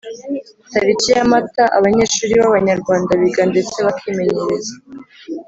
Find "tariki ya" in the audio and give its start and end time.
0.71-1.23